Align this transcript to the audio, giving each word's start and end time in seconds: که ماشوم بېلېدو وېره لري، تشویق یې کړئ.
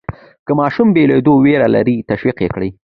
که 0.45 0.51
ماشوم 0.59 0.87
بېلېدو 0.95 1.33
وېره 1.43 1.67
لري، 1.75 1.97
تشویق 2.09 2.37
یې 2.43 2.49
کړئ. 2.53 2.69